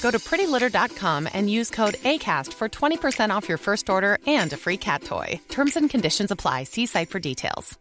[0.00, 4.56] Go to prettylitter.com and use code ACAST for 20% off your first order and a
[4.56, 5.40] free cat toy.
[5.48, 6.64] Terms and conditions apply.
[6.64, 7.78] See site for details.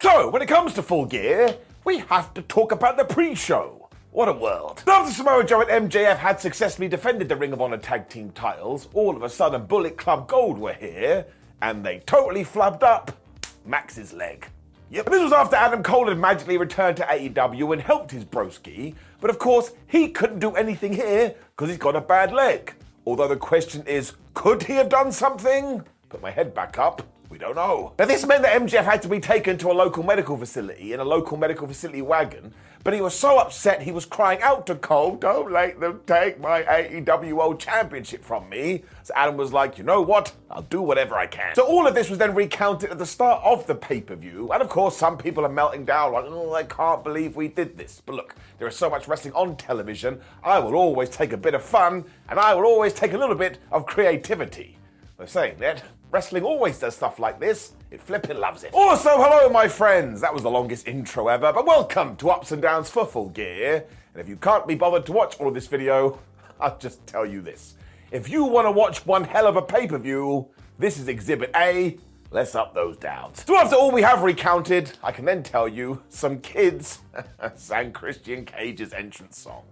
[0.00, 3.88] So, when it comes to full gear, we have to talk about the pre show.
[4.10, 4.82] What a world.
[4.86, 8.88] After Samoa Joe and MJF had successfully defended the Ring of Honor tag team titles,
[8.92, 11.26] all of a sudden Bullet Club Gold were here,
[11.62, 13.16] and they totally flubbed up
[13.64, 14.46] Max's leg.
[14.90, 15.06] Yep.
[15.06, 18.94] This was after Adam Cole had magically returned to AEW and helped his broski,
[19.24, 22.74] but of course he couldn't do anything here because he's got a bad leg.
[23.06, 25.82] Although the question is, could he have done something?
[26.10, 27.00] Put my head back up.
[27.30, 27.94] We don't know.
[27.98, 31.00] Now, this meant that MJF had to be taken to a local medical facility in
[31.00, 32.52] a local medical facility wagon,
[32.84, 36.38] but he was so upset he was crying out to Cole, Don't let them take
[36.38, 38.84] my AEW World Championship from me.
[39.02, 40.32] So Adam was like, You know what?
[40.50, 41.54] I'll do whatever I can.
[41.54, 44.52] So all of this was then recounted at the start of the pay per view,
[44.52, 47.78] and of course, some people are melting down, like, Oh, I can't believe we did
[47.78, 48.02] this.
[48.04, 51.54] But look, there is so much wrestling on television, I will always take a bit
[51.54, 54.78] of fun, and I will always take a little bit of creativity.
[55.16, 55.82] They're saying that
[56.14, 57.72] wrestling always does stuff like this.
[57.90, 58.72] It flippin' loves it.
[58.72, 60.20] Also, hello, my friends.
[60.20, 63.84] That was the longest intro ever, but welcome to Ups and Downs for Full Gear.
[64.12, 66.20] And if you can't be bothered to watch all of this video,
[66.60, 67.74] I'll just tell you this.
[68.12, 70.46] If you want to watch one hell of a pay per view,
[70.78, 71.98] this is Exhibit A.
[72.30, 73.42] Let's up those downs.
[73.44, 77.00] So, after all we have recounted, I can then tell you some kids
[77.56, 79.64] sang Christian Cage's entrance song.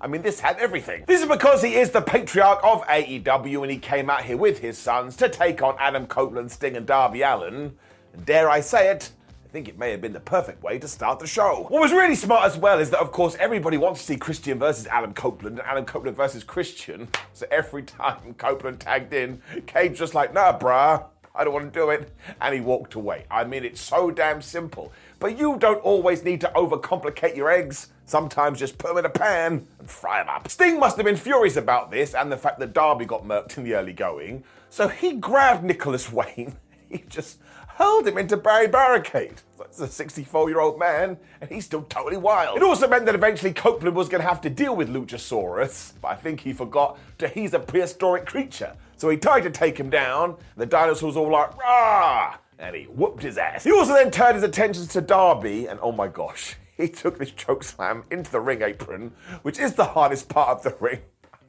[0.00, 1.04] I mean, this had everything.
[1.06, 4.58] This is because he is the patriarch of AEW and he came out here with
[4.58, 7.76] his sons to take on Adam Copeland, Sting, and Darby Allin.
[8.12, 9.10] And dare I say it,
[9.44, 11.66] I think it may have been the perfect way to start the show.
[11.68, 14.58] What was really smart as well is that, of course, everybody wants to see Christian
[14.58, 17.08] versus Adam Copeland and Adam Copeland versus Christian.
[17.32, 21.04] So every time Copeland tagged in, Cage just like, nah, bruh.
[21.36, 22.10] I don't want to do it.
[22.40, 23.26] And he walked away.
[23.30, 24.92] I mean, it's so damn simple.
[25.18, 27.88] But you don't always need to overcomplicate your eggs.
[28.04, 30.48] Sometimes just put them in a pan and fry them up.
[30.48, 33.64] Sting must have been furious about this and the fact that Darby got murked in
[33.64, 34.44] the early going.
[34.70, 36.56] So he grabbed Nicholas Wayne.
[36.88, 37.38] He just
[37.68, 39.42] hurled him into Barry Barricade.
[39.58, 42.56] That's a 64 year old man, and he's still totally wild.
[42.56, 46.08] It also meant that eventually Copeland was going to have to deal with Luchasaurus, but
[46.08, 48.76] I think he forgot that he's a prehistoric creature.
[48.96, 52.36] So he tried to take him down, and the dinosaurs all like, rah!
[52.58, 53.64] And he whooped his ass.
[53.64, 57.30] He also then turned his attention to Darby, and oh my gosh, he took this
[57.30, 59.12] choke slam into the ring apron,
[59.42, 61.00] which is the hardest part of the ring.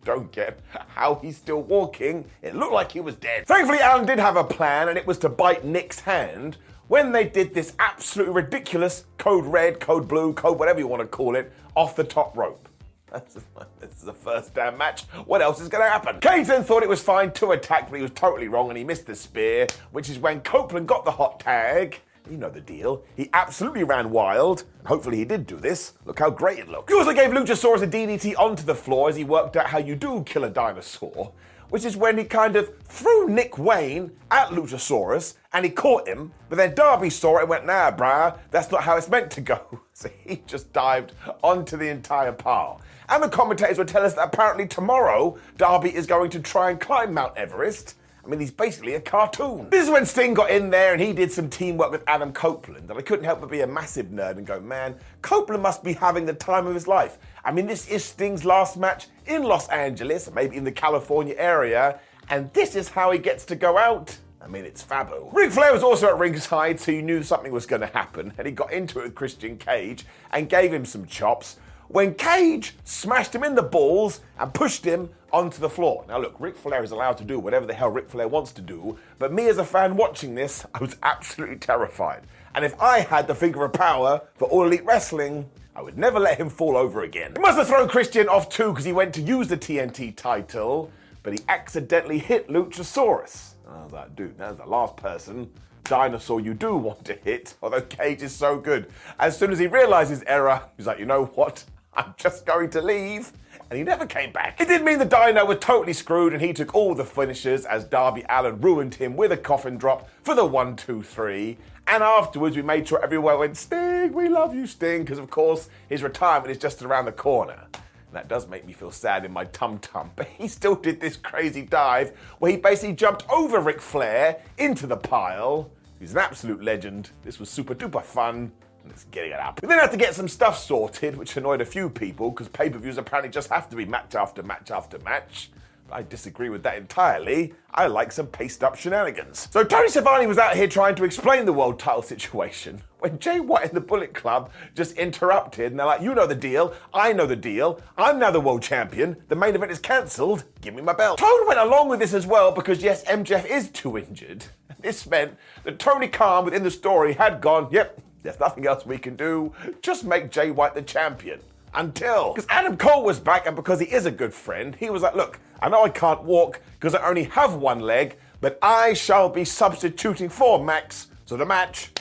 [0.04, 2.26] Don't get how he's still walking.
[2.42, 3.46] It looked like he was dead.
[3.46, 6.58] Thankfully, Allin did have a plan, and it was to bite Nick's hand
[6.88, 11.08] when they did this absolutely ridiculous code red, code blue, code whatever you want to
[11.08, 12.70] call it, off the top rope.
[13.80, 15.04] This is the first damn match.
[15.26, 16.20] What else is going to happen?
[16.20, 18.84] Cage then thought it was fine to attack, but he was totally wrong and he
[18.84, 22.02] missed the spear, which is when Copeland got the hot tag.
[22.30, 23.04] You know the deal.
[23.16, 25.94] He absolutely ran wild, and hopefully he did do this.
[26.04, 26.92] Look how great it looks.
[26.92, 29.96] He also gave Luchasaurus a DDT onto the floor as he worked out how you
[29.96, 31.32] do kill a dinosaur,
[31.70, 36.32] which is when he kind of threw Nick Wayne at Luchasaurus and he caught him,
[36.50, 39.42] but then Darby saw it and went, nah, brah, that's not how it's meant to
[39.42, 39.62] go.
[39.98, 42.82] So he just dived onto the entire pile.
[43.10, 46.80] And the commentators would tell us that apparently tomorrow Darby is going to try and
[46.80, 47.96] climb Mount Everest.
[48.24, 49.70] I mean, he's basically a cartoon.
[49.72, 52.90] This is when Sting got in there and he did some teamwork with Adam Copeland.
[52.90, 55.94] And I couldn't help but be a massive nerd and go, man, Copeland must be
[55.94, 57.18] having the time of his life.
[57.48, 61.98] I mean, this is Sting's last match in Los Angeles, maybe in the California area,
[62.30, 64.18] and this is how he gets to go out.
[64.42, 65.34] I mean, it's Fabo.
[65.34, 68.46] Ric Flair was also at ringside, so he knew something was going to happen, and
[68.46, 71.56] he got into it with Christian Cage and gave him some chops.
[71.88, 76.06] when Cage smashed him in the balls and pushed him onto the floor.
[76.08, 78.62] Now, look, Ric Flair is allowed to do whatever the hell Ric Flair wants to
[78.62, 82.24] do, but me as a fan watching this, I was absolutely terrified.
[82.56, 86.20] And if I had the figure of power for All Elite Wrestling, I would never
[86.20, 87.34] let him fall over again.
[87.36, 90.92] He must have thrown Christian off too because he went to use the TNT title,
[91.22, 93.52] but he accidentally hit Luchasaurus.
[93.70, 95.52] I was like, dude, that's the last person
[95.84, 98.90] dinosaur you do want to hit, although Cage is so good.
[99.20, 101.64] As soon as he realizes error, he's like, you know what?
[101.94, 103.32] I'm just going to leave.
[103.70, 104.62] And he never came back.
[104.62, 107.84] It did mean the Dino was totally screwed and he took all the finishers as
[107.84, 111.58] Darby Allin ruined him with a coffin drop for the one, two, three.
[111.88, 115.70] And afterwards, we made sure everyone went, Sting, we love you, Sting, because of course
[115.90, 117.68] his retirement is just around the corner.
[117.74, 121.02] And that does make me feel sad in my tum tum, but he still did
[121.02, 125.70] this crazy dive where he basically jumped over Ric Flair into the pile.
[126.00, 127.10] He's an absolute legend.
[127.24, 128.52] This was super duper fun.
[128.90, 129.62] Let's get it up.
[129.62, 132.70] We then had to get some stuff sorted, which annoyed a few people because pay
[132.70, 135.50] per views apparently just have to be match after match after match.
[135.92, 137.54] I disagree with that entirely.
[137.74, 139.48] I like some paced up shenanigans.
[139.52, 143.40] So Tony Schiavone was out here trying to explain the world title situation when Jay
[143.40, 147.14] White and the Bullet Club just interrupted and they're like, You know the deal, I
[147.14, 150.82] know the deal, I'm now the world champion, the main event is cancelled, give me
[150.82, 151.20] my belt.
[151.20, 154.46] Tony went along with this as well because yes, MJF is too injured.
[154.80, 158.98] This meant that Tony Khan within the story had gone, Yep, there's nothing else we
[158.98, 161.40] can do, just make Jay White the champion
[161.74, 165.02] until because Adam Cole was back and because he is a good friend, he was
[165.02, 168.94] like, "Look, I know I can't walk because I only have one leg, but I
[168.94, 171.92] shall be substituting for Max, so the match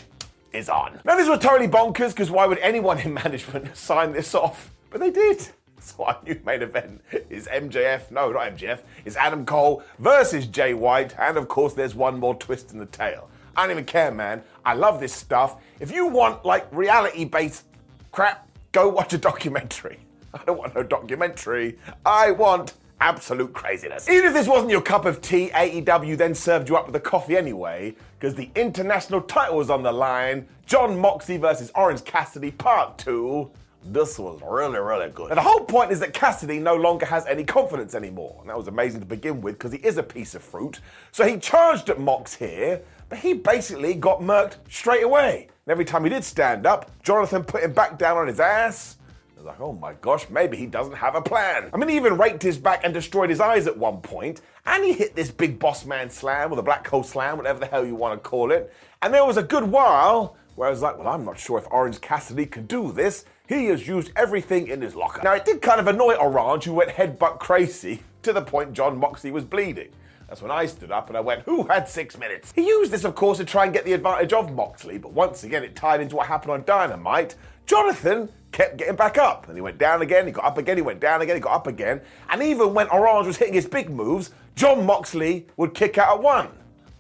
[0.53, 4.35] is on." Now this was totally bonkers because why would anyone in management sign this
[4.35, 4.73] off?
[4.91, 5.49] But they did.
[5.79, 10.75] So our new main event is MJF, no, not MJF, it's Adam Cole versus Jay
[10.75, 13.29] White, and of course there's one more twist in the tale.
[13.57, 14.43] I don't even care, man.
[14.67, 15.63] I love this stuff.
[15.79, 17.65] If you want like reality-based
[18.11, 20.01] crap, go watch a documentary.
[20.35, 21.79] I don't want no documentary.
[22.05, 24.09] I want absolute craziness.
[24.09, 27.01] Even if this wasn't your cup of tea, AEW then served you up with a
[27.01, 30.49] coffee anyway, because the international title was on the line.
[30.67, 33.49] Jon Moxley versus Orange Cassidy, part two.
[33.85, 35.29] This was really, really good.
[35.29, 38.37] Now, the whole point is that Cassidy no longer has any confidence anymore.
[38.41, 40.81] And that was amazing to begin with because he is a piece of fruit.
[41.13, 45.49] So he charged at Mox here, but he basically got murked straight away.
[45.67, 48.97] And every time he did stand up, Jonathan put him back down on his ass.
[49.37, 51.71] I was like, oh my gosh, maybe he doesn't have a plan.
[51.73, 54.85] I mean, he even raked his back and destroyed his eyes at one point, and
[54.85, 57.85] he hit this big boss man slam or the black hole slam, whatever the hell
[57.85, 58.73] you want to call it.
[59.03, 61.67] And there was a good while where I was like, well, I'm not sure if
[61.71, 63.27] Orange Cassidy can do this.
[63.47, 65.21] He has used everything in his locker.
[65.23, 68.99] Now, it did kind of annoy Orange, who went headbutt crazy to the point Jon
[68.99, 69.89] Moxley was bleeding.
[70.29, 72.53] That's when I stood up and I went, Who had six minutes?
[72.55, 75.45] He used this, of course, to try and get the advantage of Moxley, but once
[75.45, 77.37] again, it tied into what happened on Dynamite.
[77.67, 79.49] Jonathan kept getting back up.
[79.49, 81.55] And he went down again, he got up again, he went down again, he got
[81.55, 82.01] up again.
[82.31, 86.23] And even when Orange was hitting his big moves, Jon Moxley would kick out at
[86.23, 86.49] one.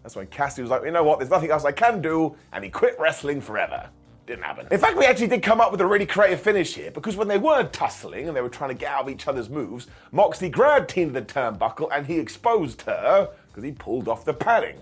[0.02, 2.62] That's when Cassidy was like, you know what, there's nothing else I can do, and
[2.62, 3.88] he quit wrestling forever.
[4.26, 4.66] Didn't happen.
[4.72, 7.28] In fact, we actually did come up with a really creative finish here because when
[7.28, 10.48] they were tussling and they were trying to get out of each other's moves, Moxley
[10.48, 14.80] grabbed Tina the turnbuckle and he exposed her because he pulled off the padding.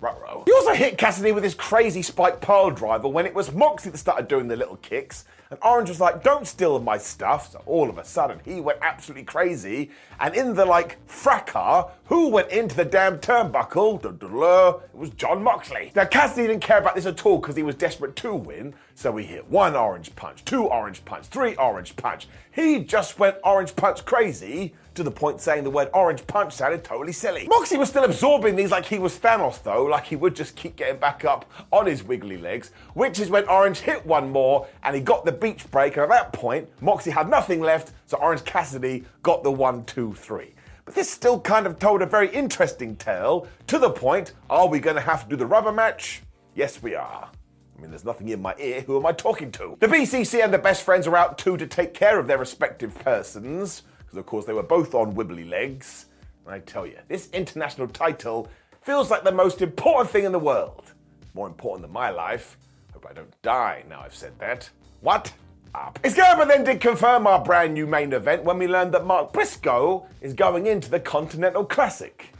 [0.00, 0.42] Ruh-roh.
[0.46, 3.98] He also hit Cassidy with his crazy spike pile driver when it was Moxley that
[3.98, 5.24] started doing the little kicks.
[5.50, 7.52] And Orange was like, don't steal my stuff.
[7.52, 9.90] So all of a sudden, he went absolutely crazy.
[10.20, 14.04] And in the like fracas, who went into the damn turnbuckle?
[14.04, 15.92] It was Jon Moxley.
[15.94, 18.74] Now, Cassidy didn't care about this at all because he was desperate to win.
[18.96, 22.28] So he hit one orange punch, two orange punch, three orange punch.
[22.52, 26.84] He just went orange punch crazy to the point saying the word orange punch sounded
[26.84, 27.46] totally silly.
[27.48, 30.76] Moxie was still absorbing these like he was Thanos though, like he would just keep
[30.76, 34.94] getting back up on his wiggly legs, which is when Orange hit one more and
[34.94, 38.44] he got the beach break, and at that point, Moxie had nothing left, so Orange
[38.44, 40.54] Cassidy got the one, two, three.
[40.84, 44.78] But this still kind of told a very interesting tale to the point are we
[44.78, 46.22] going to have to do the rubber match?
[46.54, 47.30] Yes, we are.
[47.76, 48.82] I mean, there's nothing in my ear.
[48.82, 49.76] Who am I talking to?
[49.80, 52.94] The BCC and the best friends are out too to take care of their respective
[53.00, 56.06] persons because of course they were both on wibbly legs.
[56.44, 58.48] And I tell you, this international title
[58.82, 60.92] feels like the most important thing in the world.
[61.34, 62.58] More important than my life.
[62.92, 64.68] Hope I don't die now I've said that.
[65.00, 65.32] What?
[65.74, 65.98] Up.
[66.04, 70.06] Excalibur then did confirm our brand new main event when we learned that Mark Briscoe
[70.20, 72.33] is going into the Continental Classic.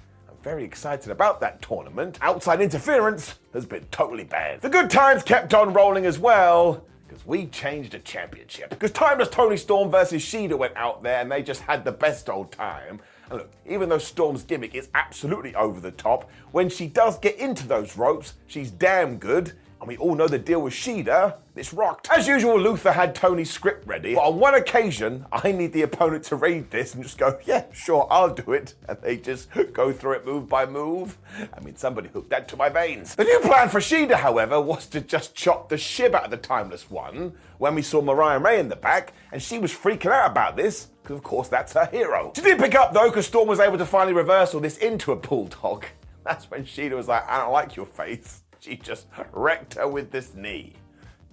[0.44, 2.18] Very excited about that tournament.
[2.20, 4.60] Outside interference has been totally bad.
[4.60, 8.68] The good times kept on rolling as well because we changed the championship.
[8.68, 12.28] Because Timeless Toni Storm versus Shida went out there and they just had the best
[12.28, 13.00] old time.
[13.30, 17.38] And look, even though Storm's gimmick is absolutely over the top, when she does get
[17.38, 19.54] into those ropes, she's damn good.
[19.80, 22.08] And we all know the deal with Shida This rocked.
[22.10, 26.24] As usual, Luther had Toni's script ready, but on one occasion, I need the opponent
[26.24, 28.74] to read this and just go, yeah, sure, I'll do it.
[28.88, 31.16] And they just go through it move by move.
[31.56, 33.14] I mean, somebody hooked that to my veins.
[33.14, 36.38] The new plan for Shida, however, was to just chop the shib out of the
[36.38, 40.32] Timeless One when we saw Mariah May in the back, and she was freaking out
[40.32, 42.32] about this, because of course that's her hero.
[42.34, 45.12] She did pick up though, because Storm was able to finally reverse all this into
[45.12, 45.84] a bulldog.
[46.24, 48.42] That's when Shida was like, I don't like your face.
[48.58, 50.72] She just wrecked her with this knee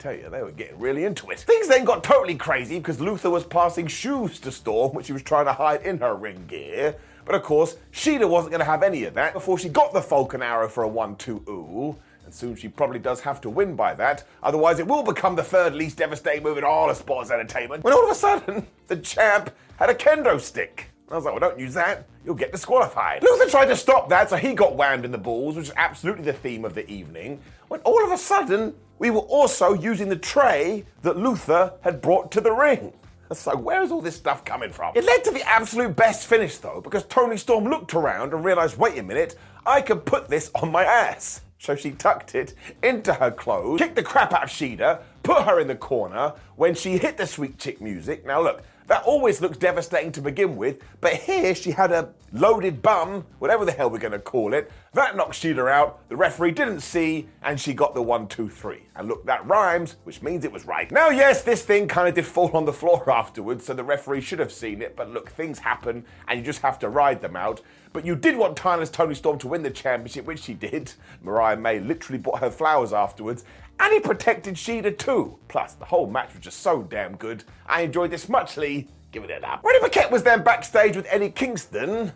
[0.01, 1.39] tell you, they were getting really into it.
[1.39, 5.21] Things then got totally crazy because Luther was passing shoes to Storm, which she was
[5.21, 6.95] trying to hide in her ring gear.
[7.25, 10.01] But of course, Shida wasn't going to have any of that before she got the
[10.01, 11.95] Falcon Arrow for a 1 2 ooh.
[12.25, 15.43] And soon she probably does have to win by that, otherwise, it will become the
[15.43, 17.83] third least devastating move in all of sports entertainment.
[17.83, 20.91] When all of a sudden, the champ had a kendo stick.
[21.09, 22.07] I was like, well, don't use that.
[22.23, 23.21] You'll get disqualified.
[23.21, 26.23] Luther tried to stop that, so he got whammed in the balls, which is absolutely
[26.23, 27.41] the theme of the evening.
[27.67, 32.31] When all of a sudden, we were also using the tray that Luther had brought
[32.33, 32.93] to the ring.
[33.33, 34.95] So where's all this stuff coming from?
[34.95, 38.77] It led to the absolute best finish though, because Toni Storm looked around and realized,
[38.77, 41.41] wait a minute, I can put this on my ass.
[41.57, 42.53] So she tucked it
[42.83, 46.75] into her clothes, kicked the crap out of Shida, put her in the corner when
[46.75, 48.23] she hit the sweet chick music.
[48.23, 48.61] Now look,
[48.91, 53.63] that always looks devastating to begin with, but here she had a loaded bum, whatever
[53.63, 54.69] the hell we're going to call it.
[54.91, 58.83] That knocked Shida out, the referee didn't see, and she got the one, two, three.
[58.97, 60.91] And look, that rhymes, which means it was right.
[60.91, 64.19] Now, yes, this thing kind of did fall on the floor afterwards, so the referee
[64.19, 67.37] should have seen it, but look, things happen, and you just have to ride them
[67.37, 67.61] out.
[67.93, 70.93] But you did want Timeless Toni Storm to win the championship, which she did.
[71.21, 73.43] Mariah May literally bought her flowers afterwards,
[73.79, 75.37] and he protected Shida too.
[75.47, 77.43] Plus, the whole match was just so damn good.
[77.65, 78.87] I enjoyed this muchly.
[79.11, 79.61] Give it up.
[79.63, 82.13] Renee Paquette was then backstage with Eddie Kingston,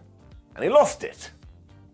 [0.56, 1.32] and he lost it.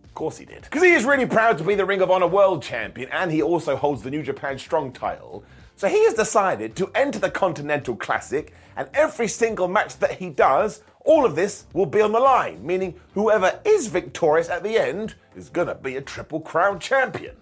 [0.04, 0.62] Of course he did.
[0.64, 3.42] Because he is really proud to be the Ring of Honor World Champion, and he
[3.42, 5.44] also holds the New Japan Strong title.
[5.76, 10.30] So he has decided to enter the Continental Classic, and every single match that he
[10.30, 14.78] does, all of this will be on the line, meaning whoever is victorious at the
[14.78, 17.36] end is gonna be a Triple Crown champion.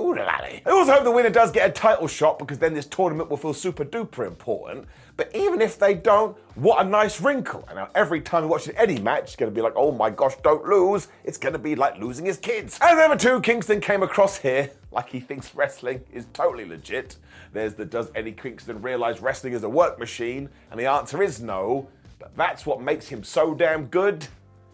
[0.00, 3.28] Ooh, I also hope the winner does get a title shot because then this tournament
[3.30, 4.86] will feel super duper important.
[5.16, 7.64] But even if they don't, what a nice wrinkle.
[7.68, 9.92] And now every time you watch an Eddie match, it's going to be like, oh
[9.92, 11.08] my gosh, don't lose.
[11.24, 12.78] It's going to be like losing his kids.
[12.80, 17.16] As ever, too, Kingston came across here like he thinks wrestling is totally legit.
[17.52, 20.48] There's the does Eddie Kingston realize wrestling is a work machine?
[20.70, 21.88] And the answer is no.
[22.22, 24.28] But that's what makes him so damn good.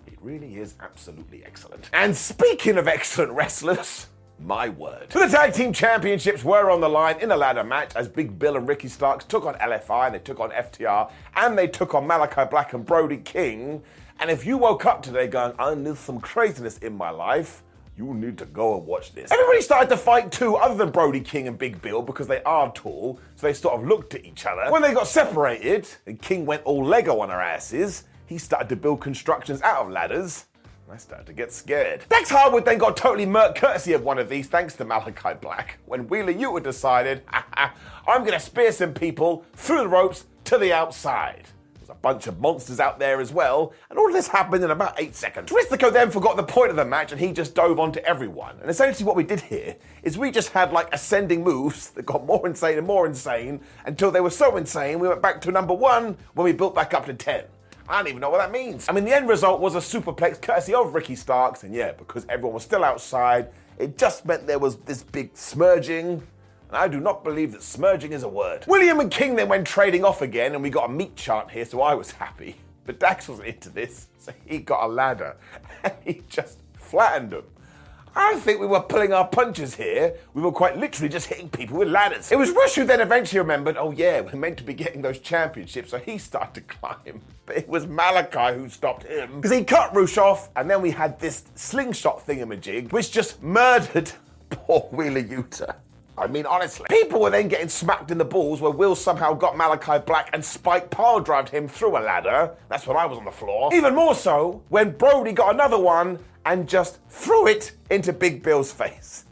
[0.07, 1.89] It really is absolutely excellent.
[1.95, 5.09] And speaking of excellent wrestlers, my word.
[5.09, 8.59] The tag team championships were on the line in a ladder match as Big Bill
[8.59, 12.07] and Ricky Starks took on LFI, and they took on FTR, and they took on
[12.07, 13.83] Malakai Black and Brody King.
[14.21, 17.63] And if you woke up today going, I need some craziness in my life,
[17.99, 19.31] you need to go and watch this.
[19.33, 22.73] Everybody started to fight too, other than Brody King and Big Bill, because they are
[22.73, 24.71] tall, so they sort of looked at each other.
[24.71, 28.77] When they got separated, and King went all Lego on her asses, he started to
[28.77, 30.47] build constructions out of ladders.
[30.91, 32.05] I started to get scared.
[32.09, 35.79] Dax Harwood then got totally murked courtesy of one of these thanks to Malakai Black
[35.85, 41.45] when Wheeler Yuta decided, I'm gonna spear some people through the ropes to the outside.
[42.01, 45.17] Bunch of monsters out there as well, and all of this happened in about eight
[45.17, 45.51] seconds.
[45.51, 48.57] Dralistico then forgot the point of the match and he just dove onto everyone.
[48.61, 49.75] And essentially what we did here
[50.05, 54.13] is we just had like ascending moves that got more insane and more insane until
[54.13, 57.07] they were so insane we went back to number one when we built back up
[57.07, 57.45] to 10.
[57.89, 58.87] I don't even know what that means.
[58.89, 62.27] I mean, the end result was a superplex courtesy of Ricky Starks, and yeah, because
[62.29, 66.21] everyone was still outside, it just meant there was this big smurging.
[66.69, 68.65] And I do not believe that smirging is a word.
[68.67, 71.65] William and King then went trading off again, and we got a meat chart here,
[71.65, 72.57] so I was happy.
[72.85, 75.37] But Dax wasn't into this, so he got a ladder
[75.85, 77.45] and he just flattened them.
[78.17, 80.15] I think we were pulling our punches here.
[80.35, 82.33] We were quite literally just hitting people with ladders.
[82.33, 85.19] It was Rush who then eventually remembered, oh yeah, we're meant to be getting those
[85.21, 87.21] championships, so he started to climb.
[87.47, 89.37] But it was Malakai who stopped him.
[89.37, 94.13] Because he cut Rush off, and then we had this slingshot thingamajig, which just murdered
[94.51, 95.77] poor Wheeler Yuta.
[96.19, 96.87] I mean, honestly.
[96.89, 100.45] People were then getting smacked in the balls where Will somehow got Malakai Black and
[100.45, 102.55] Spike pile drived him through a ladder.
[102.69, 103.71] That's when I was on the floor.
[103.73, 108.73] Even more so when Brody got another one and just threw it into Big Bill's
[108.73, 109.25] face.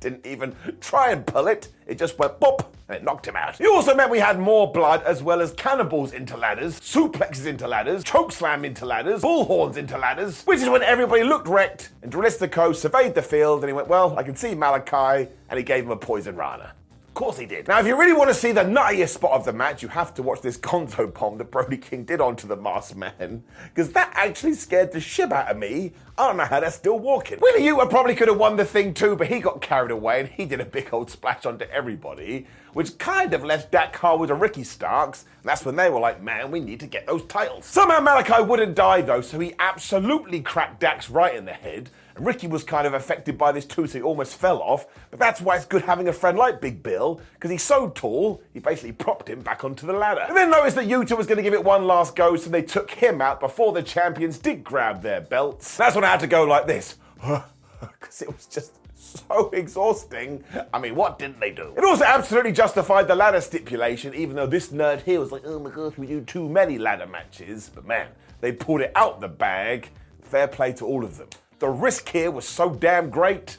[0.00, 3.60] Didn't even try and pull it, it just went pop and it knocked him out.
[3.60, 7.66] It also meant we had more blood as well as cannibals into ladders, suplexes into
[7.66, 12.12] ladders, choke slam into ladders, bullhorns into ladders, which is when everybody looked wrecked and
[12.12, 15.84] Dralistico surveyed the field and he went, Well, I can see Malakai, and he gave
[15.84, 16.72] him a poison rana.
[17.16, 17.66] Course he did.
[17.66, 20.14] Now, if you really want to see the nuttiest spot of the match, you have
[20.14, 24.12] to watch this gonzo bomb that Brody King did onto the masked man, because that
[24.14, 25.94] actually scared the shit out of me.
[26.18, 27.38] I don't know how they're still walking.
[27.38, 30.28] Wheeler Yuta probably could have won the thing too, but he got carried away and
[30.28, 34.40] he did a big old splash onto everybody, which kind of left Dax Harwood and
[34.40, 35.24] Ricky Starks.
[35.42, 37.64] And that's when they were like, man, we need to get those titles.
[37.64, 41.90] Somehow Malakai wouldn't die though, so he absolutely cracked Dax right in the head.
[42.18, 44.86] Ricky was kind of affected by this too, so he almost fell off.
[45.10, 48.42] But that's why it's good having a friend like Big Bill, because he's so tall,
[48.52, 50.22] he basically propped him back onto the ladder.
[50.22, 52.62] And then noticed that Yuta was going to give it one last go, so they
[52.62, 55.76] took him out before the champions did grab their belts.
[55.76, 60.44] That's when I had to go like this, because it was just so exhausting.
[60.72, 61.74] I mean, what didn't they do?
[61.76, 65.58] It also absolutely justified the ladder stipulation, even though this nerd here was like, oh
[65.58, 67.70] my gosh, we do too many ladder matches.
[67.74, 68.08] But man,
[68.40, 69.90] they pulled it out the bag.
[70.22, 71.28] Fair play to all of them.
[71.58, 73.56] The risk here was so damn great,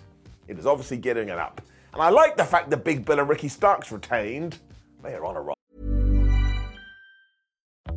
[0.47, 1.61] it is obviously getting it up.
[1.93, 4.59] And I like the fact that Big Bill and Ricky Starks retained.
[5.03, 5.53] They are on a roll.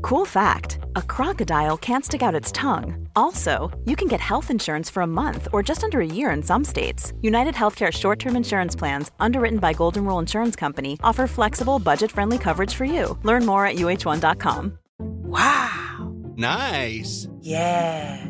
[0.02, 3.06] Cool fact a crocodile can't stick out its tongue.
[3.14, 6.42] Also, you can get health insurance for a month or just under a year in
[6.42, 7.12] some states.
[7.20, 12.10] United Healthcare short term insurance plans, underwritten by Golden Rule Insurance Company, offer flexible, budget
[12.10, 13.18] friendly coverage for you.
[13.22, 14.78] Learn more at uh1.com.
[14.98, 16.14] Wow.
[16.36, 17.28] Nice.
[17.40, 18.29] Yeah.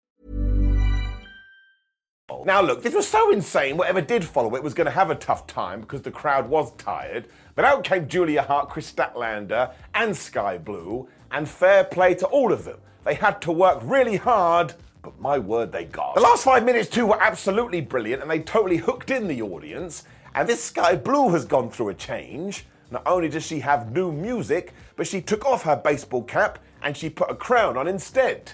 [2.45, 5.15] Now, look, this was so insane, whatever did follow it was going to have a
[5.15, 7.27] tough time because the crowd was tired.
[7.55, 12.51] But out came Julia Hart, Kris Statlander, and Skye Blue, and fair play to all
[12.51, 12.79] of them.
[13.03, 16.15] They had to work really hard, but my word, they got.
[16.15, 20.03] The last five minutes, too, were absolutely brilliant, and they totally hooked in the audience.
[20.33, 22.65] And this Skye Blue has gone through a change.
[22.91, 26.95] Not only does she have new music, but she took off her baseball cap and
[26.95, 28.51] she put a crown on instead.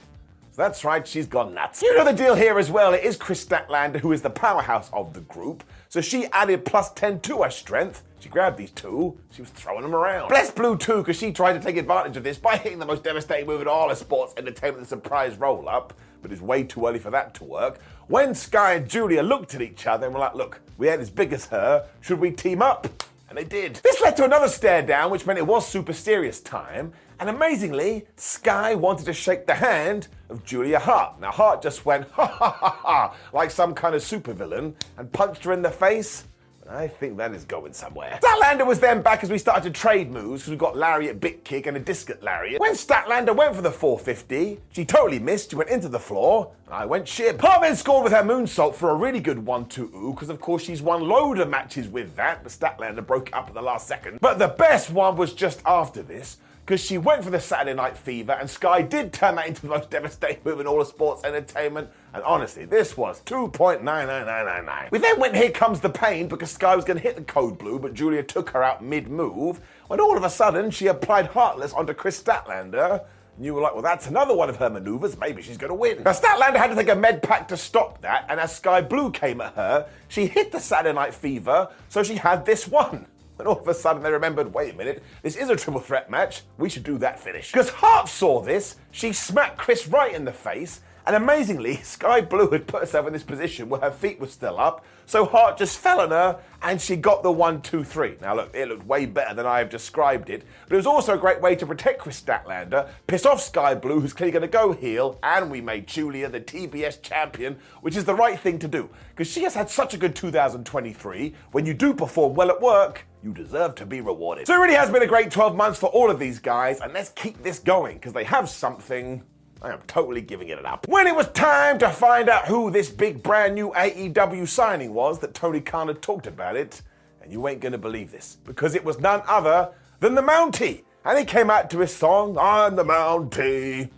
[0.58, 1.84] That's right, she's gone nuts.
[1.84, 2.96] You know the deal here as well.
[2.96, 5.64] It is Kris Statlander who is the powerhouse of the group.
[5.88, 8.02] So she added plus 10 to her strength.
[8.20, 10.30] She grabbed these two, she was throwing them around.
[10.30, 13.04] Bless Blue too, because she tried to take advantage of this by hitting the most
[13.04, 15.94] devastating move in all of sports entertainment, the surprise roll up.
[16.24, 17.80] But it's way too early for that to work.
[18.08, 21.12] When Skye and Julia looked at each other and were like, look, we ain't as
[21.12, 22.88] big as her, should we team up?
[23.30, 23.76] And they did.
[23.84, 26.94] This led to another stare down, which meant it was super serious time.
[27.20, 31.20] And amazingly, Skye wanted to shake the hand of Julia Hart.
[31.20, 35.44] Now, Hart just went, ha ha ha ha, like some kind of supervillain, and punched
[35.46, 36.26] her in the face.
[36.70, 38.20] I think that is going somewhere.
[38.22, 41.44] Statlander was then back as we started to trade moves because we got Lariat, Big
[41.44, 42.60] Kick, and a disc at Lariat.
[42.60, 45.52] When Statlander went for the 450, she totally missed.
[45.52, 47.40] She went into the floor, and I went ship.
[47.40, 51.08] Hart scored with her moonsault for a really good 1-2 because of course she's won
[51.08, 54.20] load of matches with that, but Statlander broke it up at the last second.
[54.20, 57.96] But the best one was just after this because she went for the Saturday Night
[57.96, 61.24] Fever, and Skye did turn that into the most devastating move in all of sports
[61.24, 61.90] entertainment.
[62.14, 64.92] And honestly, this was 2.99999.
[64.92, 67.58] We then went Here Comes the Pain because Skye was going to hit the code
[67.58, 69.62] blue, but Julia took her out mid move.
[69.88, 73.06] When all of a sudden she applied Heartless onto Kris Statlander.
[73.38, 75.18] And you were like, well, that's another one of her maneuvers.
[75.18, 76.04] Maybe she's going to win.
[76.04, 79.10] Now, Statlander had to take a med pack to stop that, and as Skye Blue
[79.12, 83.06] came at her, she hit the Saturday Night Fever, so she had this one.
[83.40, 86.10] And all of a sudden they remembered, wait a minute, this is a triple threat
[86.10, 86.42] match.
[86.58, 87.52] We should do that finish.
[87.52, 92.50] Because Hart saw this, she smacked Kris right in the face, and amazingly, Skye Blue
[92.52, 95.78] had put herself in this position where her feet were still up, so Hart just
[95.78, 98.18] fell on her and she got the one, two, three.
[98.22, 101.14] Now, look, it looked way better than I have described it, but it was also
[101.14, 104.48] a great way to protect Kris Statlander, piss off Skye Blue, who's clearly going to
[104.50, 108.68] go heel, and we made Julia the TBS champion, which is the right thing to
[108.68, 111.34] do, because she has had such a good 2023.
[111.54, 114.46] When you do perform well at work, you deserve to be rewarded.
[114.46, 116.92] So it really has been a great 12 months for all of these guys, and
[116.92, 119.24] let's keep this going, because they have something
[119.62, 120.88] I am totally giving it up.
[120.88, 125.20] When it was time to find out who this big brand new AEW signing was
[125.20, 126.82] that Tony Khan had talked about it,
[127.22, 130.84] and you ain't gonna believe this, because it was none other than the Mountie.
[131.04, 133.90] And he came out to his song, I'm the Mountie.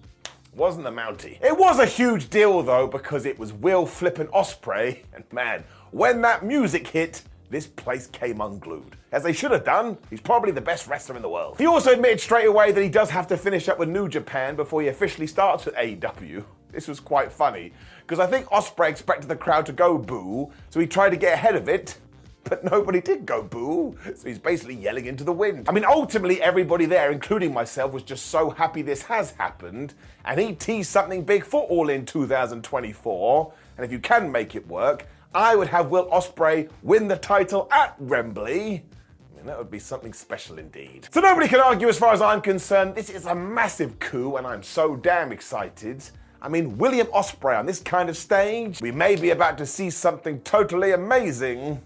[0.55, 1.37] Wasn't the Mountie.
[1.41, 6.21] It was a huge deal though, because it was Will Flippin' Ospreay, and man, when
[6.21, 8.95] that music hit, this place came unglued.
[9.11, 11.57] As they should have done, he's probably the best wrestler in the world.
[11.57, 14.55] He also admitted straight away that he does have to finish up with New Japan
[14.55, 16.43] before he officially starts with AEW.
[16.71, 20.79] This was quite funny, because I think Ospreay expected the crowd to go boo, so
[20.79, 21.97] he tried to get ahead of it,
[22.43, 25.67] but nobody did go boo, so he's basically yelling into the wind.
[25.67, 30.39] I mean, ultimately, everybody there, including myself, was just so happy this has happened, and
[30.39, 35.07] he teased something big for All In 2024, and if you can make it work,
[35.33, 38.83] I would have Will Ospreay win the title at Wembley.
[39.31, 41.07] I mean, that would be something special indeed.
[41.11, 42.95] So nobody can argue as far as I'm concerned.
[42.95, 46.03] This is a massive coup, and I'm so damn excited.
[46.41, 49.89] I mean, William Ospreay on this kind of stage, we may be about to see
[49.89, 51.81] something totally amazing.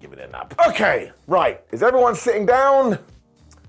[0.00, 0.54] Give it an up.
[0.68, 1.60] Okay, right.
[1.72, 2.98] Is everyone sitting down?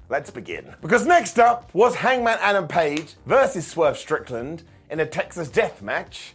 [0.07, 0.73] Let's begin.
[0.81, 6.33] Because next up was Hangman Adam Page versus Swerve Strickland in a Texas death match.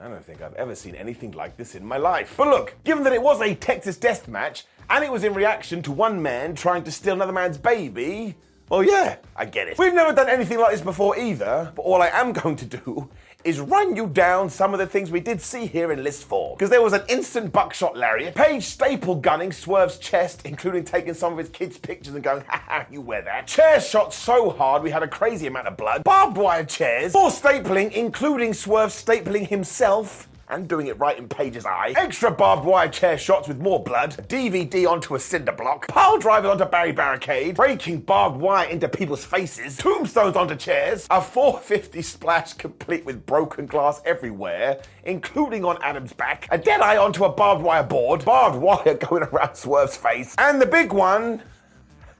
[0.00, 2.34] I don't think I've ever seen anything like this in my life.
[2.36, 5.82] But look, given that it was a Texas death match and it was in reaction
[5.82, 8.36] to one man trying to steal another man's baby,
[8.68, 9.76] well, yeah, I get it.
[9.76, 13.10] We've never done anything like this before either, but all I am going to do
[13.44, 16.56] is run you down some of the things we did see here in list four.
[16.56, 21.32] Because there was an instant buckshot lariat, Page staple gunning Swerve's chest, including taking some
[21.32, 23.46] of his kids' pictures and going, haha, you wear that.
[23.46, 26.04] Chair shot so hard we had a crazy amount of blood.
[26.04, 31.66] Barbed wire chairs, more stapling, including Swerve stapling himself and doing it right in Page's
[31.66, 31.94] eye.
[31.96, 34.18] Extra barbed wire chair shots with more blood.
[34.18, 35.88] A DVD onto a cinder block.
[35.88, 37.56] Pile drivers onto Barry Barricade.
[37.56, 39.76] Breaking barbed wire into people's faces.
[39.76, 41.06] Tombstones onto chairs.
[41.10, 46.48] A 450 splash complete with broken glass everywhere, including on Adam's back.
[46.50, 48.24] A dead eye onto a barbed wire board.
[48.24, 50.34] Barbed wire going around Swerve's face.
[50.38, 51.42] And the big one,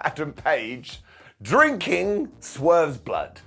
[0.01, 1.03] Adam Page
[1.43, 3.41] drinking Swerve's blood.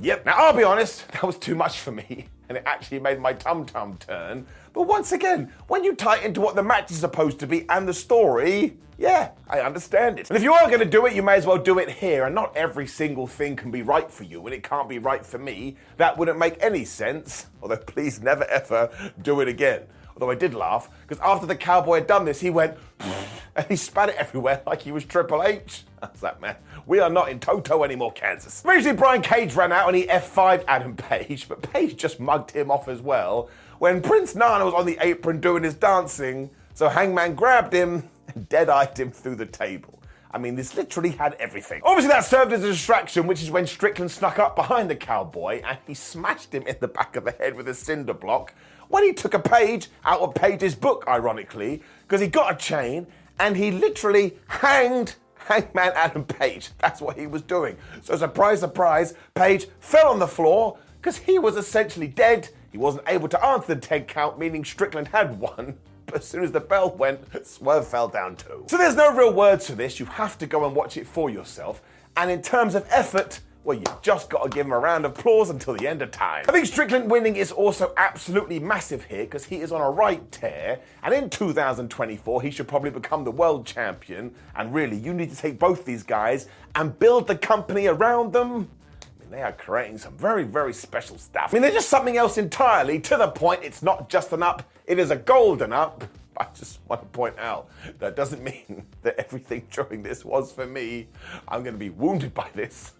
[0.00, 0.26] Yep.
[0.26, 3.32] Now, I'll be honest, that was too much for me, and it actually made my
[3.32, 4.46] tum tum turn.
[4.72, 7.68] But once again, when you tie it into what the match is supposed to be
[7.68, 10.30] and the story, yeah, I understand it.
[10.30, 12.24] And if you are going to do it, you may as well do it here,
[12.24, 15.24] and not every single thing can be right for you, and it can't be right
[15.24, 15.76] for me.
[15.98, 17.46] That wouldn't make any sense.
[17.62, 19.82] Although, please never ever do it again.
[20.16, 22.76] Although I did laugh, because after the cowboy had done this, he went
[23.56, 25.84] and he spat it everywhere like he was Triple H.
[26.00, 26.56] That's that man.
[26.86, 28.62] We are not in Toto anymore, Kansas.
[28.64, 32.70] Eventually, Brian Cage ran out and he F5'd Adam Page, but Page just mugged him
[32.70, 36.48] off as well when Prince Nana was on the apron doing his dancing.
[36.72, 39.96] So Hangman grabbed him and dead eyed him through the table.
[40.30, 41.80] I mean, this literally had everything.
[41.82, 45.62] Obviously, that served as a distraction, which is when Strickland snuck up behind the cowboy
[45.64, 48.52] and he smashed him in the back of the head with a cinder block
[48.88, 53.06] when he took a page out of Page's book, ironically, because he got a chain
[53.38, 56.70] and he literally hanged Hangman Adam Page.
[56.78, 57.76] That's what he was doing.
[58.02, 62.48] So, surprise, surprise, Page fell on the floor because he was essentially dead.
[62.72, 65.76] He wasn't able to answer the 10 count, meaning Strickland had won.
[66.06, 68.64] But as soon as the bell went, Swerve fell down too.
[68.68, 69.98] So there's no real words for this.
[69.98, 71.82] You have to go and watch it for yourself.
[72.16, 75.18] And in terms of effort, well, you've just got to give him a round of
[75.18, 76.44] applause until the end of time.
[76.48, 80.30] I think Strickland winning is also absolutely massive here because he is on a right
[80.30, 84.32] tear, and in 2024 he should probably become the world champion.
[84.54, 88.68] And really, you need to take both these guys and build the company around them.
[89.02, 91.48] I mean, they are creating some very, very special stuff.
[91.50, 93.00] I mean, they're just something else entirely.
[93.00, 96.04] To the point, it's not just an up; it is a golden up.
[96.38, 100.66] I just want to point out that doesn't mean that everything during this was for
[100.66, 101.08] me.
[101.48, 102.92] I'm going to be wounded by this.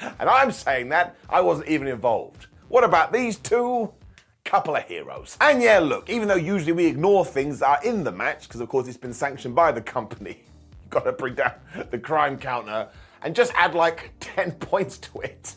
[0.18, 2.46] And I'm saying that I wasn't even involved.
[2.68, 3.92] What about these two?
[4.44, 5.36] Couple of heroes.
[5.40, 8.60] And yeah, look, even though usually we ignore things that are in the match, because
[8.60, 10.42] of course it's been sanctioned by the company,
[10.82, 11.52] you've got to bring down
[11.90, 12.88] the crime counter
[13.22, 15.56] and just add like 10 points to it.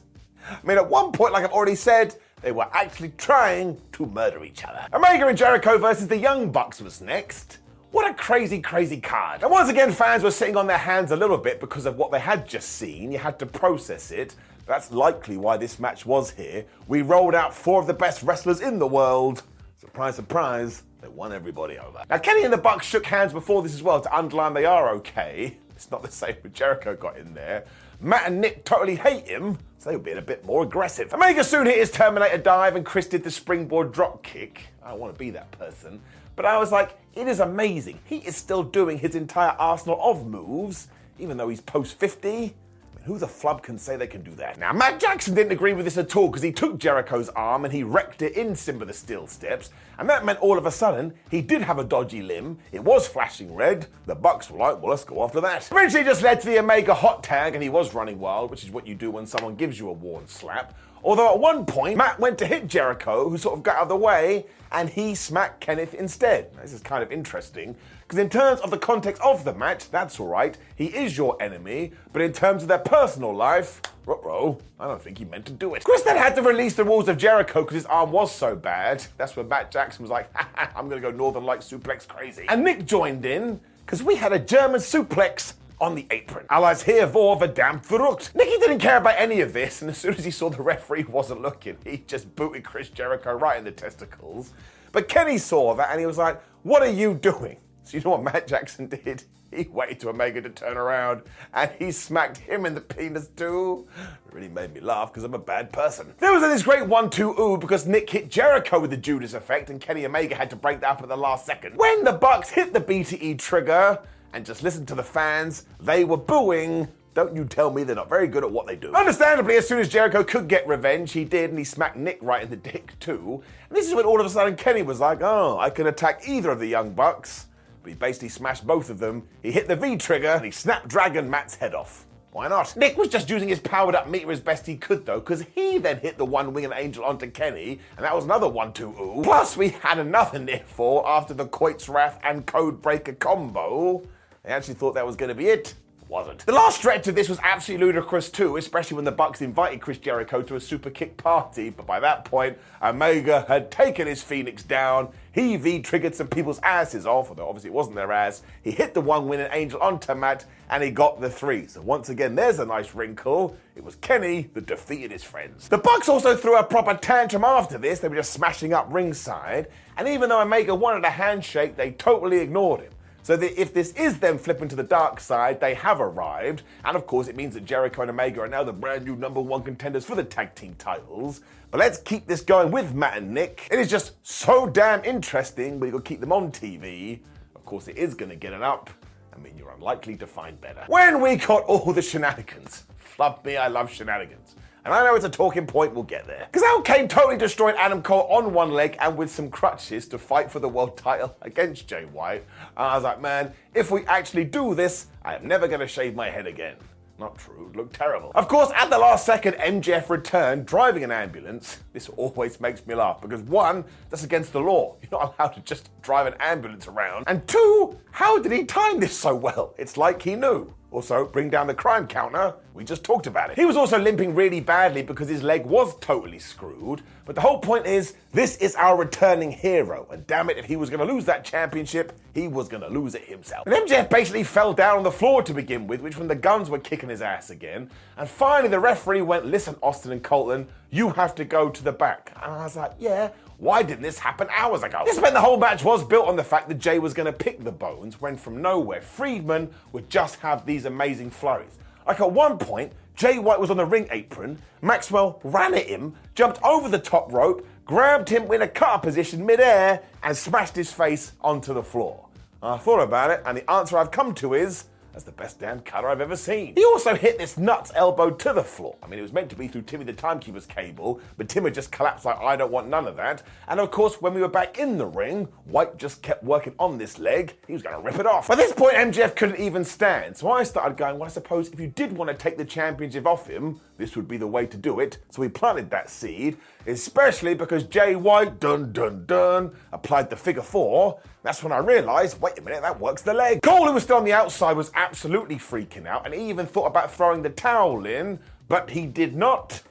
[0.49, 4.43] I mean, at one point, like I've already said, they were actually trying to murder
[4.43, 4.87] each other.
[4.93, 7.59] Omega and Jericho versus the Young Bucks was next.
[7.91, 9.41] What a crazy, crazy card.
[9.41, 12.11] And once again, fans were sitting on their hands a little bit because of what
[12.11, 13.11] they had just seen.
[13.11, 14.35] You had to process it.
[14.67, 16.65] That's likely why this match was here.
[16.87, 19.41] We rolled out four of the best wrestlers in the world.
[19.77, 22.03] Surprise, surprise, they won everybody over.
[22.07, 24.89] Now, Kenny and the Bucks shook hands before this as well to underline they are
[24.97, 25.57] okay.
[25.71, 27.65] It's not the same when Jericho got in there.
[28.01, 31.11] Matt and Nick totally hate him, so they were being a bit more aggressive.
[31.11, 34.67] Omega soon hit his Terminator dive, and Chris did the springboard drop kick.
[34.83, 36.01] I don't want to be that person.
[36.39, 37.99] But I was like, it is amazing.
[38.05, 42.55] He is still doing his entire arsenal of moves, even though he's post 50.
[43.03, 44.57] Who the flub can say they can do that?
[44.57, 47.73] Now, Matt Jackson didn't agree with this at all because he took Jericho's arm and
[47.73, 51.13] he wrecked it in Simba the Steel Steps, and that meant all of a sudden
[51.29, 52.57] he did have a dodgy limb.
[52.71, 53.87] It was flashing red.
[54.05, 55.67] The Bucks were like, well, let's go after that.
[55.69, 58.71] Eventually, just led to the Omega hot tag, and he was running wild, which is
[58.71, 60.73] what you do when someone gives you a worn slap.
[61.03, 63.89] Although at one point, Matt went to hit Jericho, who sort of got out of
[63.89, 66.53] the way, and he smacked Kenneth instead.
[66.61, 70.19] This is kind of interesting, because in terms of the context of the match, that's
[70.19, 70.57] alright.
[70.75, 75.17] He is your enemy, but in terms of their personal life, ruh I don't think
[75.17, 75.83] he meant to do it.
[75.83, 79.05] Chris then had to release the walls of Jericho because his arm was so bad.
[79.17, 80.29] That's when Matt Jackson was like,
[80.75, 82.45] I'm gonna go Northern Light suplex crazy.
[82.47, 86.45] And Nick joined in, because we had a German suplex on the apron.
[86.49, 88.35] Allies here for verdammt verrückt.
[88.35, 91.05] Nicky didn't care about any of this, and as soon as he saw the referee
[91.05, 94.53] wasn't looking, he just booted Chris Jericho right in the testicles.
[94.91, 97.57] But Kenny saw that and he was like, What are you doing?
[97.83, 99.23] So you know what Matt Jackson did?
[99.51, 101.23] He waited to Omega to turn around
[101.55, 103.87] and he smacked him in the penis too.
[104.27, 106.13] It really made me laugh because I'm a bad person.
[106.19, 109.71] There was this great 1 2 ooh because Nick hit Jericho with the Judas effect
[109.71, 111.77] and Kenny Omega had to break that up at the last second.
[111.77, 113.99] When the Bucks hit the BTE trigger,
[114.33, 115.65] and just listen to the fans.
[115.79, 116.87] They were booing.
[117.13, 118.93] Don't you tell me they're not very good at what they do.
[118.93, 122.43] Understandably, as soon as Jericho could get revenge, he did, and he smacked Nick right
[122.43, 123.43] in the dick too.
[123.67, 126.21] And this is when all of a sudden Kenny was like, oh, I can attack
[126.27, 127.47] either of the Young Bucks.
[127.81, 129.27] But he basically smashed both of them.
[129.41, 132.05] He hit the V trigger, and he snapped Dragon Matt's head off.
[132.31, 132.75] Why not?
[132.77, 135.79] Nick was just using his powered up meter as best he could, though, because he
[135.79, 139.21] then hit the one winged angel onto Kenny, and that was another one two ooh.
[139.23, 144.03] Plus, we had another near fall after the Quoit's Wrath and Codebreaker combo.
[144.49, 145.75] I actually thought that was going to be it.
[146.07, 146.43] Wasn't.
[146.43, 149.99] The last stretch of this was absolutely ludicrous too, especially when the Bucks invited Chris
[149.99, 151.69] Jericho to a super kick party.
[151.69, 155.09] But by that point, Omega had taken his Phoenix down.
[155.33, 158.41] He V triggered some people's asses off, although obviously it wasn't their ass.
[158.63, 161.67] He hit the one winning angel onto Matt, and he got the three.
[161.67, 163.55] So once again, there's a nice wrinkle.
[163.75, 165.69] It was Kenny that defeated his friends.
[165.69, 167.99] The Bucks also threw a proper tantrum after this.
[167.99, 172.39] They were just smashing up ringside, and even though Omega wanted a handshake, they totally
[172.39, 172.93] ignored him.
[173.29, 176.63] So that if this is them flipping to the dark side, they have arrived.
[176.83, 179.39] And of course, it means that Jericho and Omega are now the brand new number
[179.39, 181.41] one contenders for the tag team titles.
[181.69, 183.67] But let's keep this going with Matt and Nick.
[183.69, 187.19] It is just so damn interesting, but you gotta keep them on TV.
[187.55, 188.89] Of course, it is gonna get it up.
[189.31, 190.83] I mean, you're unlikely to find better.
[190.87, 194.55] When we got all the shenanigans, flub me, I love shenanigans.
[194.85, 196.47] And I know it's a talking point, we'll get there.
[196.51, 200.17] Because Al Kane totally destroyed Adam Cole on one leg and with some crutches to
[200.17, 202.45] fight for the world title against Jay White.
[202.77, 205.87] And I was like, man, if we actually do this, I am never going to
[205.87, 206.75] shave my head again.
[207.19, 208.31] Not true, it looked terrible.
[208.33, 211.79] Of course, at the last second, MJF returned driving an ambulance.
[211.91, 214.95] This always makes me laugh because one, that's against the law.
[215.01, 217.25] You're not allowed to just drive an ambulance around.
[217.27, 219.75] And two, how did he time this so well?
[219.77, 220.73] It's like he knew.
[220.91, 222.55] Also, bring down the crime counter.
[222.73, 223.57] We just talked about it.
[223.57, 227.03] He was also limping really badly because his leg was totally screwed.
[227.25, 230.07] But the whole point is, this is our returning hero.
[230.11, 232.89] And damn it, if he was going to lose that championship, he was going to
[232.89, 233.67] lose it himself.
[233.67, 236.71] And MJF basically fell down on the floor to begin with, which when the guns
[236.71, 237.91] were kicking his ass again.
[238.17, 241.91] And finally, the referee went, Listen, Austin and Colton, you have to go to the
[241.91, 242.31] back.
[242.41, 245.01] And I was like, Yeah, why didn't this happen hours ago?
[245.05, 247.33] This meant the whole match was built on the fact that Jay was going to
[247.33, 251.77] pick the bones when from nowhere Friedman would just have these amazing flurries.
[252.07, 256.15] Like at one point, Jay White was on the ring apron, Maxwell ran at him,
[256.35, 260.93] jumped over the top rope, grabbed him in a cutter position midair, and smashed his
[260.93, 262.27] face onto the floor.
[262.63, 265.79] I thought about it, and the answer I've come to is that's the best damn
[265.81, 266.75] cutter I've ever seen.
[266.75, 268.95] He also hit this nuts elbow to the floor.
[269.01, 271.91] I mean, it was meant to be through Timmy the Timekeeper's cable, but Timmy just
[271.91, 273.43] collapsed like, I don't want none of that.
[273.67, 276.97] And of course, when we were back in the ring, White just kept working on
[276.97, 277.55] this leg.
[277.67, 278.47] He was going to rip it off.
[278.47, 280.37] By this point, MJF couldn't even stand.
[280.37, 283.25] So I started going, well, I suppose if you did want to take the championship
[283.25, 285.17] off him, this would be the way to do it.
[285.29, 290.61] So we planted that seed, especially because Jay White, dun dun dun, applied the figure
[290.61, 291.19] four.
[291.41, 293.61] That's when I realised, wait a minute, that works the leg.
[293.61, 296.87] Cole, who was still on the outside, was absolutely freaking out, and he even thought
[296.87, 299.81] about throwing the towel in, but he did not.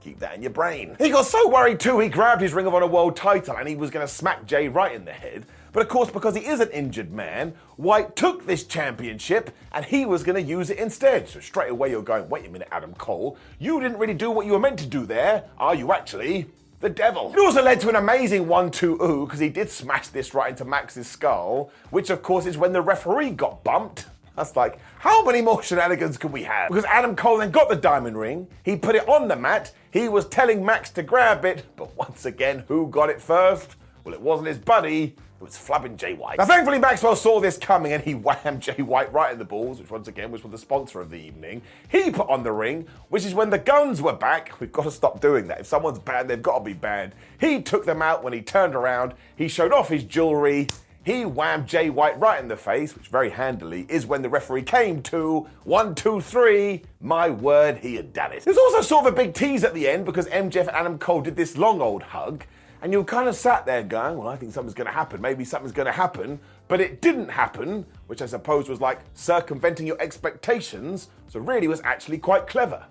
[0.00, 0.96] Keep that in your brain.
[0.98, 3.74] He got so worried too, he grabbed his Ring of Honor World title and he
[3.74, 5.44] was going to smack Jay right in the head.
[5.72, 10.06] But of course, because he is an injured man, White took this championship and he
[10.06, 11.28] was going to use it instead.
[11.28, 14.46] So straight away you're going, wait a minute, Adam Cole, you didn't really do what
[14.46, 16.46] you were meant to do there, are you actually?
[16.80, 17.32] The devil.
[17.32, 20.50] It also led to an amazing 1 2 ooh because he did smash this right
[20.50, 24.06] into Max's skull, which of course is when the referee got bumped.
[24.36, 26.68] That's like, how many more shenanigans could we have?
[26.68, 30.08] Because Adam Cole then got the diamond ring, he put it on the mat, he
[30.08, 33.74] was telling Max to grab it, but once again, who got it first?
[34.04, 36.38] Well, it wasn't his buddy, It was flubbing Jay White.
[36.38, 39.78] Now, thankfully, Maxwell saw this coming and he whammed Jay White right in the balls,
[39.78, 41.62] which once again was for the sponsor of the evening.
[41.88, 44.58] He put on the ring, which is when the guns were back.
[44.58, 45.60] We've got to stop doing that.
[45.60, 47.12] If someone's banned, they've got to be banned.
[47.40, 49.14] He took them out when he turned around.
[49.36, 50.70] He showed off his jewelry.
[51.04, 54.64] He whammed Jay White right in the face, which very handily is when the referee
[54.64, 56.82] came to one, two, three.
[57.00, 58.42] My word, he had done it.
[58.42, 61.20] There's also sort of a big tease at the end because MJF and Adam Cole
[61.20, 62.44] did this long old hug.
[62.80, 65.20] And you kind of sat there going, well, I think something's going to happen.
[65.20, 66.38] Maybe something's going to happen.
[66.68, 71.08] But it didn't happen, which I suppose was like circumventing your expectations.
[71.28, 72.84] So really was actually quite clever.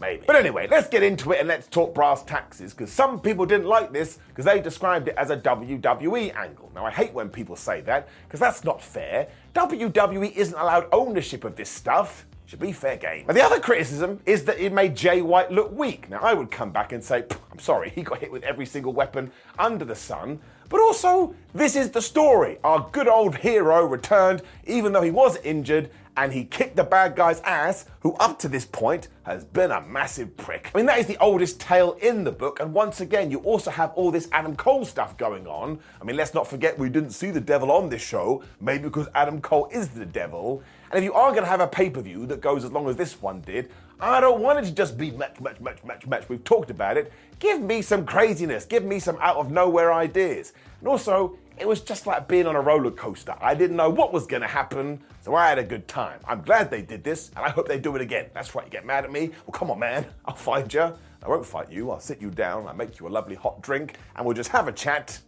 [0.00, 0.24] Maybe.
[0.26, 3.66] But anyway, let's get into it and let's talk brass taxes because some people didn't
[3.66, 6.70] like this because they described it as a WWE angle.
[6.74, 9.28] Now, I hate when people say that because that's not fair.
[9.54, 12.26] WWE isn't allowed ownership of this stuff.
[12.48, 13.26] Should be fair game.
[13.26, 16.08] The other criticism is that it made Jay White look weak.
[16.08, 18.94] Now, I would come back and say, I'm sorry, he got hit with every single
[18.94, 20.40] weapon under the sun.
[20.68, 22.58] But also, this is the story.
[22.62, 27.14] Our good old hero returned, even though he was injured, and he kicked the bad
[27.14, 30.70] guy's ass, who up to this point has been a massive prick.
[30.74, 33.70] I mean, that is the oldest tale in the book, and once again, you also
[33.70, 35.78] have all this Adam Cole stuff going on.
[36.00, 39.06] I mean, let's not forget we didn't see the devil on this show, maybe because
[39.14, 40.62] Adam Cole is the devil.
[40.90, 42.88] And if you are going to have a pay per view that goes as long
[42.88, 46.06] as this one did, I don't want it to just be match, match, match, match,
[46.06, 46.28] match.
[46.28, 47.12] We've talked about it.
[47.40, 48.64] Give me some craziness.
[48.64, 50.52] Give me some out of nowhere ideas.
[50.78, 53.34] And also, it was just like being on a roller coaster.
[53.40, 56.20] I didn't know what was going to happen, so I had a good time.
[56.28, 58.26] I'm glad they did this, and I hope they do it again.
[58.34, 59.30] That's right, you get mad at me?
[59.46, 60.06] Well, come on, man.
[60.24, 60.92] I'll find you.
[61.20, 61.90] I won't fight you.
[61.90, 62.68] I'll sit you down.
[62.68, 65.18] I'll make you a lovely hot drink, and we'll just have a chat.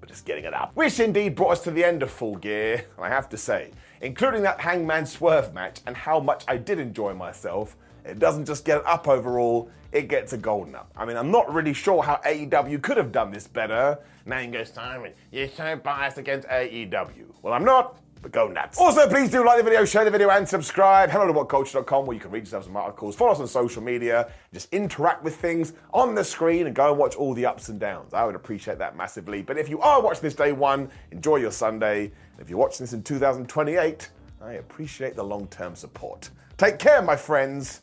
[0.00, 0.74] But just getting it up.
[0.74, 3.72] Which indeed brought us to the end of Full Gear, and I have to say,
[4.00, 7.76] including that Hangman Swerve match and how much I did enjoy myself,
[8.06, 10.90] it doesn't just get an up overall, it gets a golden up.
[10.96, 13.98] I mean, I'm not really sure how AEW could have done this better.
[14.24, 17.24] Now you go, Simon, you're so biased against AEW.
[17.42, 18.78] Well, I'm not, but go nuts.
[18.78, 21.10] Also, please do like the video, share the video, and subscribe.
[21.10, 24.30] Hello to whatculture.com where you can read yourself some articles, follow us on social media,
[24.52, 27.78] just interact with things on the screen, and go and watch all the ups and
[27.78, 28.14] downs.
[28.14, 29.42] I would appreciate that massively.
[29.42, 32.12] But if you are watching this day one, enjoy your Sunday.
[32.38, 34.10] If you're watching this in 2028,
[34.42, 36.30] I appreciate the long term support.
[36.56, 37.82] Take care, my friends.